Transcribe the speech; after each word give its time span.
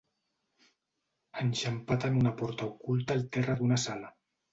Enxampat 1.43 2.07
en 2.09 2.17
una 2.21 2.31
porta 2.39 2.65
oculta 2.69 3.15
al 3.19 3.23
terra 3.37 3.57
d'una 3.61 3.79
sala. 3.85 4.11